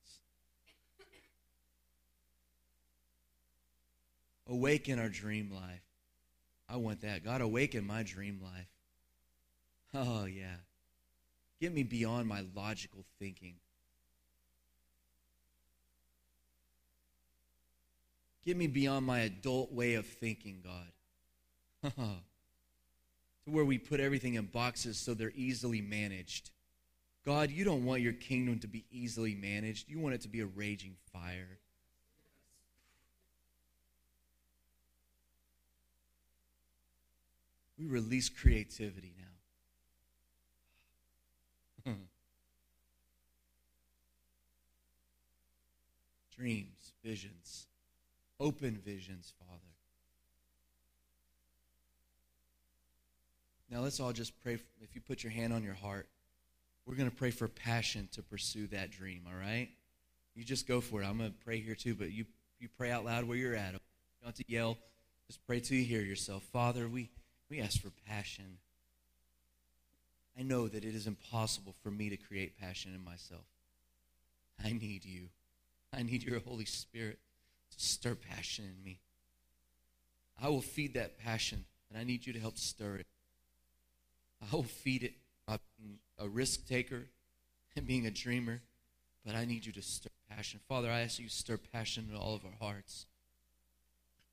[4.49, 5.83] Awaken our dream life.
[6.69, 7.25] I want that.
[7.25, 8.69] God, awaken my dream life.
[9.95, 10.57] Oh, yeah.
[11.61, 13.55] Get me beyond my logical thinking.
[18.45, 21.93] Get me beyond my adult way of thinking, God.
[21.97, 26.51] to where we put everything in boxes so they're easily managed.
[27.25, 29.89] God, you don't want your kingdom to be easily managed.
[29.89, 31.59] You want it to be a raging fire.
[37.79, 39.15] We release creativity
[41.87, 41.93] now.
[46.37, 47.67] Dreams, visions,
[48.41, 49.61] open visions, Father.
[53.71, 54.55] Now let's all just pray.
[54.81, 56.09] If you put your hand on your heart,
[56.87, 59.69] we're going to pray for passion to pursue that dream, all right?
[60.35, 61.05] You just go for it.
[61.07, 62.25] I'm going to pray here too, but you,
[62.59, 63.73] you pray out loud where you're at.
[63.73, 63.79] You
[64.23, 64.79] don't have to yell.
[65.27, 66.45] Just pray till you hear yourself.
[66.45, 67.11] Father, we,
[67.51, 68.59] we ask for passion.
[70.39, 73.45] I know that it is impossible for me to create passion in myself.
[74.65, 75.29] I need you.
[75.93, 77.19] I need your Holy Spirit
[77.73, 79.01] to stir passion in me.
[80.41, 83.07] I will feed that passion, and I need you to help stir it.
[84.41, 85.15] I will feed it
[85.47, 87.07] by being a risk taker
[87.77, 88.61] and being a dreamer,
[89.25, 90.61] but I need you to stir passion.
[90.69, 93.07] Father, I ask you to stir passion in all of our hearts.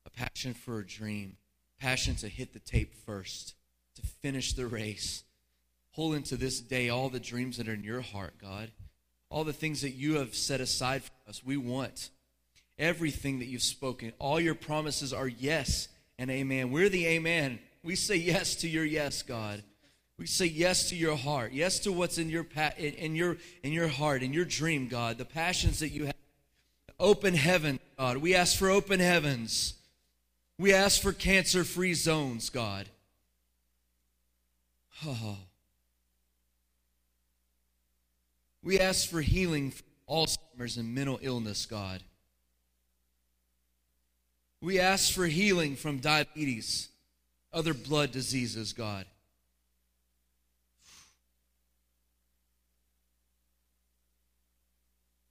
[0.04, 1.36] A passion for a dream,
[1.78, 3.54] passion to hit the tape first,
[3.94, 5.22] to finish the race.
[5.92, 8.70] Hold into this day all the dreams that are in your heart, God.
[9.30, 12.10] All the things that you have set aside for us, we want.
[12.78, 16.70] Everything that you've spoken, all your promises are yes and amen.
[16.70, 17.58] We're the amen.
[17.82, 19.62] We say yes to your yes, God.
[20.18, 23.36] We say yes to your heart, yes to what's in your pa- in, in your
[23.62, 25.18] in your heart, in your dream, God.
[25.18, 26.14] The passions that you have.
[26.98, 28.16] Open heaven, God.
[28.18, 29.74] We ask for open heavens.
[30.58, 32.88] We ask for cancer-free zones, God.
[35.04, 35.36] Oh.
[38.62, 42.02] We ask for healing for Alzheimer's and mental illness, God.
[44.62, 46.88] We ask for healing from diabetes,
[47.52, 49.04] other blood diseases, God.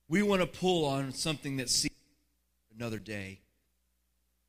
[0.07, 1.89] We want to pull on something that sees
[2.77, 3.39] another day.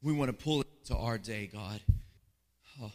[0.03, 1.81] We want to pull it to our day, God.
[2.81, 2.93] Oh.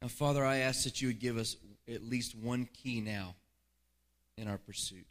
[0.00, 1.56] Now, Father, I ask that you would give us
[1.92, 3.34] at least one key now
[4.38, 5.06] in our pursuit.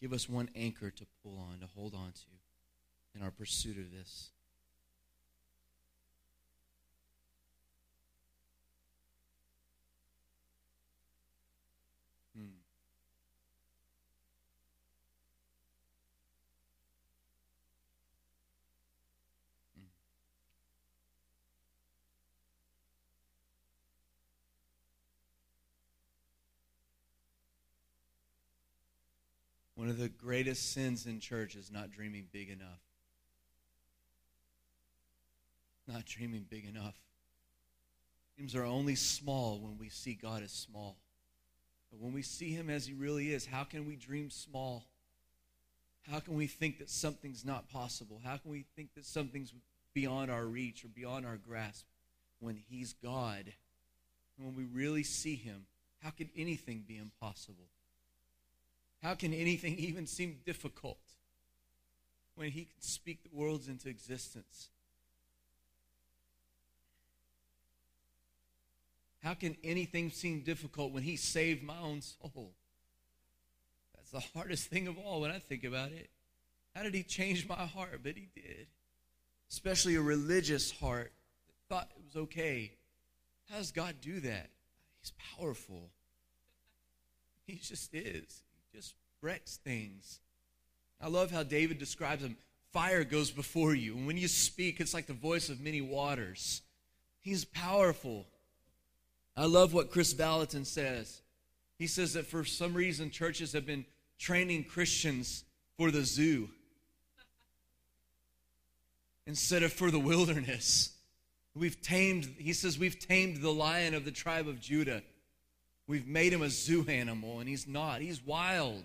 [0.00, 2.20] Give us one anchor to pull on, to hold on to
[3.14, 4.30] in our pursuit of this.
[12.36, 12.44] Hmm.
[19.74, 19.86] Hmm.
[29.80, 32.82] One of the greatest sins in church is not dreaming big enough.
[35.88, 36.96] Not dreaming big enough.
[38.36, 40.98] Dreams are only small when we see God as small.
[41.90, 44.84] But when we see Him as He really is, how can we dream small?
[46.10, 48.20] How can we think that something's not possible?
[48.22, 49.54] How can we think that something's
[49.94, 51.86] beyond our reach or beyond our grasp
[52.38, 53.50] when He's God?
[54.36, 55.64] And when we really see Him,
[56.02, 57.70] how can anything be impossible?
[59.02, 60.98] How can anything even seem difficult
[62.34, 64.68] when He can speak the worlds into existence?
[69.22, 72.52] How can anything seem difficult when He saved my own soul?
[73.94, 76.10] That's the hardest thing of all when I think about it.
[76.74, 78.00] How did He change my heart?
[78.02, 78.66] But He did.
[79.50, 81.12] Especially a religious heart
[81.48, 82.72] that thought it was okay.
[83.50, 84.50] How does God do that?
[85.00, 85.90] He's powerful.
[87.46, 88.44] He just is.
[88.74, 90.20] Just wrecks things.
[91.00, 92.36] I love how David describes him.
[92.72, 93.96] Fire goes before you.
[93.96, 96.62] And when you speak, it's like the voice of many waters.
[97.20, 98.26] He's powerful.
[99.36, 101.22] I love what Kris Vallotton says.
[101.78, 103.86] He says that for some reason, churches have been
[104.18, 105.44] training Christians
[105.76, 106.50] for the zoo
[109.26, 110.92] instead of for the wilderness.
[111.54, 115.02] We've tamed, he says, we've tamed the lion of the tribe of Judah.
[115.90, 118.00] We've made him a zoo animal, and he's not.
[118.00, 118.84] He's wild,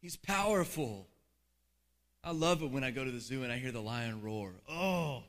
[0.00, 1.08] he's powerful.
[2.22, 4.52] I love it when I go to the zoo and I hear the lion roar.
[4.70, 5.24] Oh,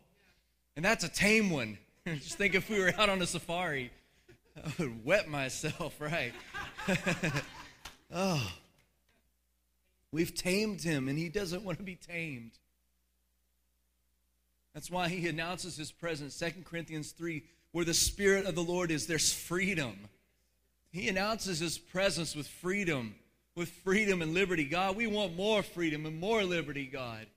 [0.75, 1.79] and that's a tame one.
[2.05, 3.89] Just think if we were out on a safari,
[4.55, 6.33] I would wet myself, right?
[8.13, 8.53] oh.
[10.11, 12.51] We've tamed him, and he doesn't want to be tamed.
[14.75, 16.37] That's why he announces his presence.
[16.37, 19.95] 2 Corinthians 3 where the Spirit of the Lord is, there's freedom.
[20.91, 23.15] He announces his presence with freedom,
[23.55, 24.65] with freedom and liberty.
[24.65, 27.27] God, we want more freedom and more liberty, God.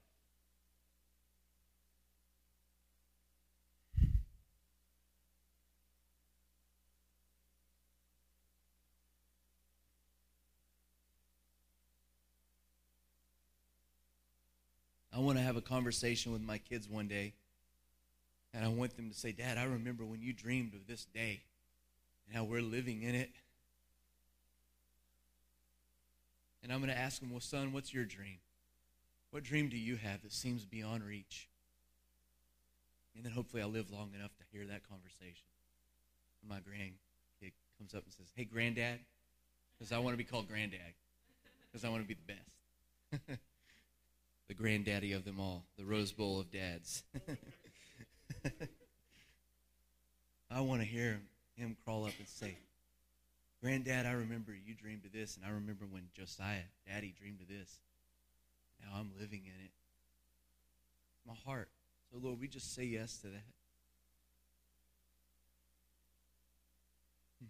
[15.14, 17.34] I want to have a conversation with my kids one day
[18.54, 21.42] and I want them to say, Dad, I remember when you dreamed of this day
[22.32, 23.30] and how we're living in it.
[26.62, 28.38] And I'm going to ask them, Well, son, what's your dream?
[29.30, 31.48] What dream do you have that seems beyond reach?
[33.14, 35.46] And then hopefully I'll live long enough to hear that conversation.
[36.40, 39.00] And my grandkid comes up and says, Hey, granddad,
[39.78, 40.80] because I want to be called granddad,
[41.70, 42.56] because I want to be the best.
[44.48, 47.02] the granddaddy of them all, the Rose Bowl of dads.
[50.50, 51.28] I want to hear him
[51.84, 52.56] crawl up and say,
[53.62, 57.48] Granddad, I remember you dreamed of this, and I remember when Josiah, Daddy, dreamed of
[57.48, 57.78] this.
[58.80, 59.70] Now I'm living in it.
[61.26, 61.68] My heart.
[62.10, 63.44] So, Lord, we just say yes to that.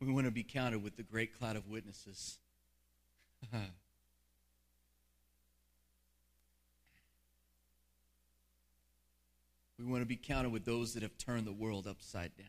[0.00, 2.38] we want to be counted with the great cloud of witnesses.
[9.80, 12.46] We want to be counted with those that have turned the world upside down.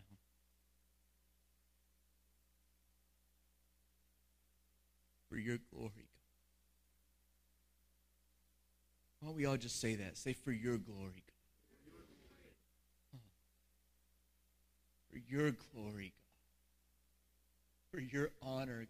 [5.30, 5.92] For your glory.
[5.96, 6.04] God.
[9.20, 10.18] Why don't we all just say that?
[10.18, 11.24] Say, for your glory,
[13.14, 13.22] God.
[15.10, 16.12] For your glory,
[17.92, 17.92] God.
[17.92, 18.88] For your honor, God.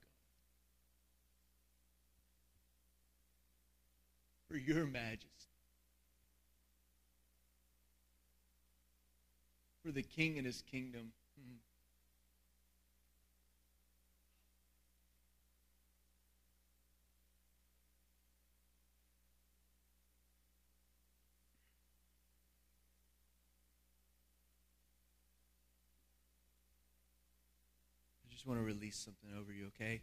[4.49, 5.50] For your majesty.
[9.83, 11.11] For the king and his kingdom.
[11.39, 11.55] Hmm.
[28.29, 30.01] I just want to release something over you, okay?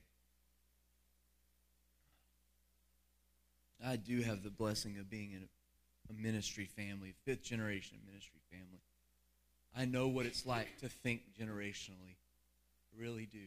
[3.85, 5.49] I do have the blessing of being in
[6.11, 8.81] a ministry family, fifth generation ministry family.
[9.77, 12.17] I know what it's like to think generationally.
[12.17, 13.39] I really do.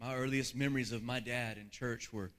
[0.00, 2.30] My earliest memories of my dad in church were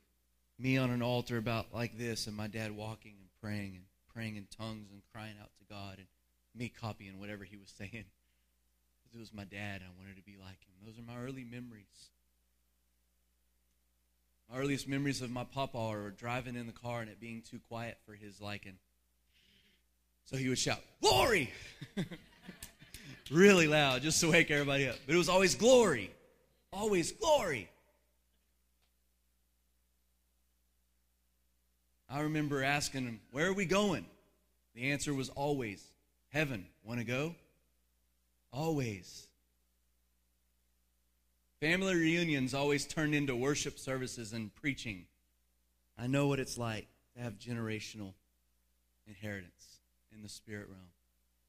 [0.59, 4.35] me on an altar about like this and my dad walking and praying and praying
[4.35, 6.07] in tongues and crying out to God and
[6.55, 7.91] me copying whatever he was saying.
[7.91, 9.81] Because it was my dad.
[9.83, 10.73] I wanted to be like him.
[10.85, 12.11] Those are my early memories.
[14.49, 17.59] My earliest memories of my papa are driving in the car and it being too
[17.67, 18.77] quiet for his liking.
[20.27, 21.51] So he would shout, Glory!
[23.31, 24.97] really loud, just to wake everybody up.
[25.05, 26.11] But it was always glory.
[26.73, 27.69] Always glory.
[32.09, 34.05] I remember asking him, Where are we going?
[34.75, 35.81] The answer was always,
[36.29, 36.65] Heaven.
[36.83, 37.33] Want to go?
[38.51, 39.27] Always.
[41.61, 45.05] Family reunions always turned into worship services and preaching.
[45.97, 48.13] I know what it's like to have generational
[49.07, 49.76] inheritance
[50.17, 50.89] in the spirit realm.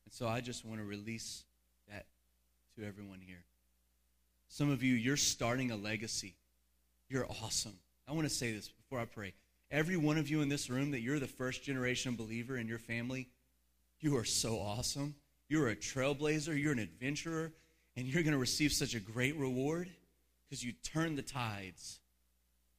[0.05, 1.45] And so I just want to release
[1.91, 2.07] that
[2.77, 3.43] to everyone here.
[4.49, 6.35] Some of you, you're starting a legacy.
[7.09, 7.75] You're awesome.
[8.07, 9.35] I want to say this before I pray.
[9.71, 12.79] Every one of you in this room that you're the first generation believer in your
[12.79, 13.29] family,
[14.01, 15.15] you are so awesome.
[15.49, 17.53] You're a trailblazer, you're an adventurer,
[17.97, 19.91] and you're going to receive such a great reward
[20.49, 22.01] because you turned the tides.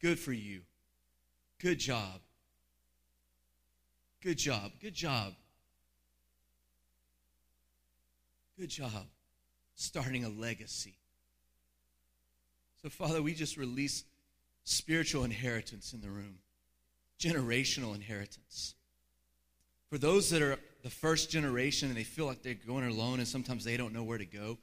[0.01, 0.61] Good for you.
[1.59, 2.21] Good job.
[4.21, 4.71] Good job.
[4.81, 5.33] Good job.
[8.59, 9.07] Good job
[9.75, 10.95] starting a legacy.
[12.81, 14.03] So, Father, we just release
[14.65, 16.39] spiritual inheritance in the room,
[17.17, 18.75] generational inheritance.
[19.89, 23.27] For those that are the first generation and they feel like they're going alone and
[23.27, 24.57] sometimes they don't know where to go,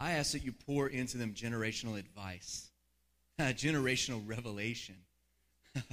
[0.00, 2.70] I ask that you pour into them generational advice,
[3.38, 4.96] generational revelation,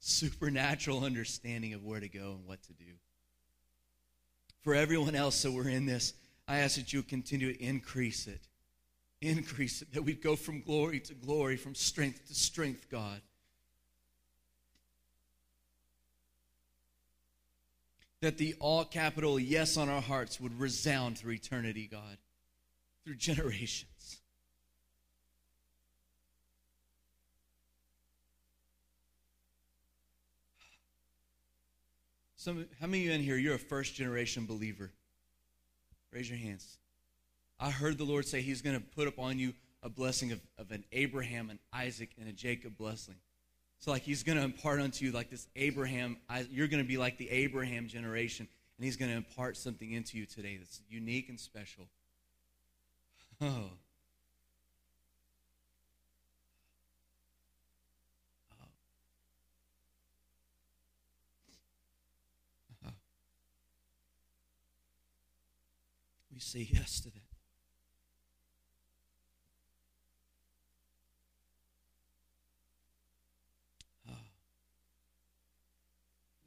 [0.00, 2.94] supernatural understanding of where to go and what to do
[4.62, 6.14] for everyone else that we're in this,
[6.46, 8.40] I ask that you continue to increase it.
[9.20, 13.20] Increase it, that we'd go from glory to glory, from strength to strength, God.
[18.20, 22.18] That the all capital yes on our hearts would resound through eternity, God,
[23.04, 23.90] through generations.
[32.48, 34.90] Some, how many of you in here, you're a first generation believer?
[36.10, 36.78] Raise your hands.
[37.60, 40.70] I heard the Lord say He's going to put upon you a blessing of, of
[40.70, 43.16] an Abraham, an Isaac, and a Jacob blessing.
[43.80, 46.16] So, like, He's going to impart unto you, like this Abraham,
[46.50, 50.16] you're going to be like the Abraham generation, and He's going to impart something into
[50.16, 51.84] you today that's unique and special.
[53.42, 53.64] Oh.
[66.38, 67.20] We say yes to that.
[74.08, 74.12] Oh.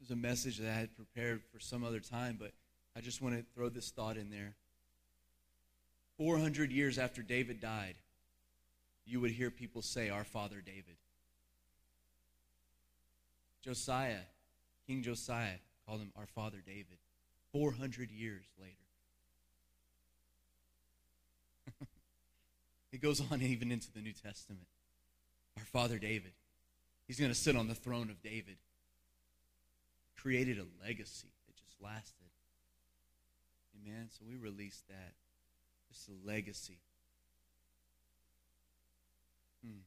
[0.00, 2.52] There's a message that I had prepared for some other time, but
[2.96, 4.54] I just want to throw this thought in there.
[6.16, 7.96] 400 years after David died,
[9.04, 10.96] you would hear people say, Our father David.
[13.62, 14.24] Josiah,
[14.86, 16.96] King Josiah, called him our father David.
[17.52, 18.76] 400 years later.
[22.92, 24.66] It goes on even into the New Testament.
[25.58, 26.32] Our father David,
[27.06, 28.56] he's going to sit on the throne of David.
[30.16, 32.28] Created a legacy that just lasted.
[33.74, 34.08] Amen.
[34.10, 35.12] So we release that.
[35.88, 36.78] Just a legacy.
[39.64, 39.80] Hmm.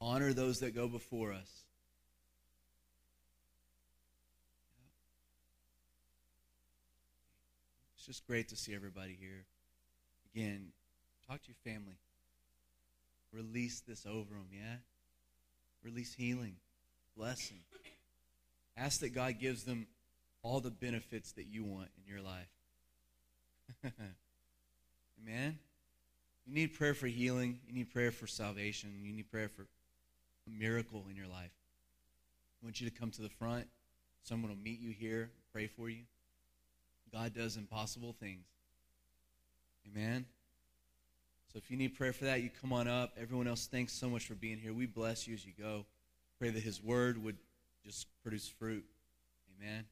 [0.00, 1.64] Honor those that go before us.
[8.00, 9.44] It's just great to see everybody here.
[10.34, 10.68] Again,
[11.28, 11.98] talk to your family.
[13.30, 14.76] Release this over them, yeah?
[15.84, 16.54] Release healing,
[17.14, 17.58] blessing.
[18.74, 19.86] Ask that God gives them
[20.42, 22.48] all the benefits that you want in your life.
[25.22, 25.58] Amen?
[26.46, 27.60] You need prayer for healing.
[27.68, 28.94] You need prayer for salvation.
[29.02, 29.66] You need prayer for
[30.46, 31.52] a miracle in your life.
[32.62, 33.66] I want you to come to the front.
[34.22, 36.04] Someone will meet you here, pray for you.
[37.12, 38.44] God does impossible things.
[39.86, 40.24] Amen.
[41.52, 43.16] So if you need prayer for that, you come on up.
[43.20, 44.72] Everyone else, thanks so much for being here.
[44.72, 45.84] We bless you as you go.
[46.38, 47.36] Pray that His word would
[47.84, 48.84] just produce fruit.
[49.58, 49.84] Amen.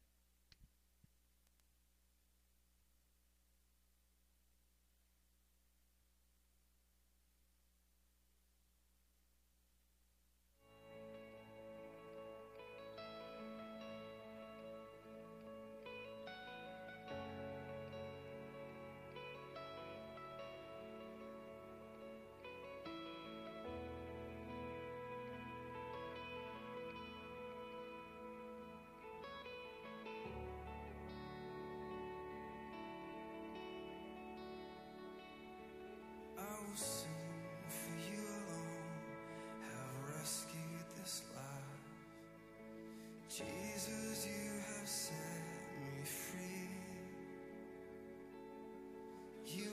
[43.38, 45.14] Jesus, you have set
[45.78, 46.70] me free.
[49.46, 49.72] You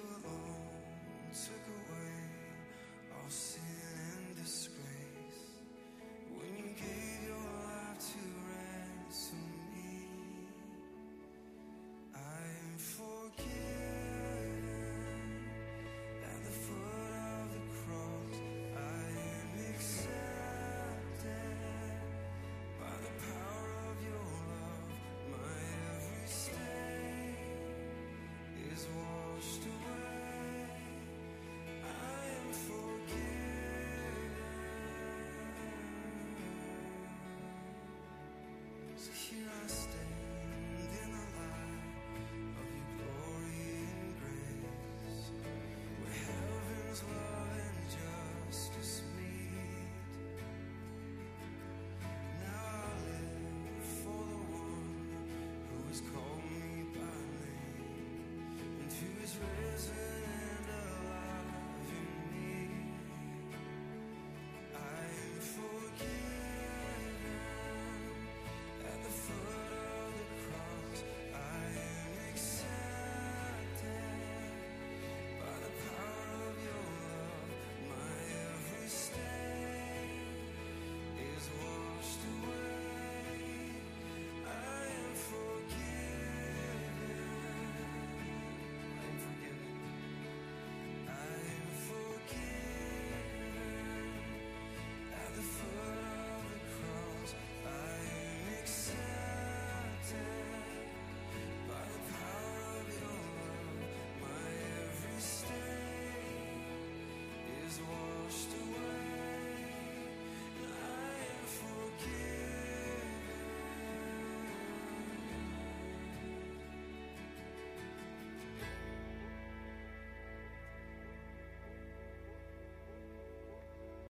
[39.66, 40.04] risen